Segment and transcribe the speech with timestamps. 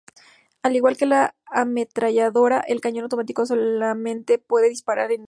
[0.63, 5.19] Al igual que la ametralladora, el cañón automático solamente puede disparar en ráfagas.